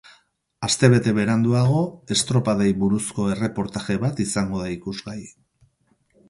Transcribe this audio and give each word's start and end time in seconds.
Aste 0.67 0.87
bete 0.93 1.11
beranduago, 1.17 1.83
estropadei 2.15 2.71
buruzko 2.85 3.27
erreportaje 3.35 3.99
bat 4.07 4.23
izango 4.27 4.63
da 4.65 4.73
ikusgai. 4.79 5.21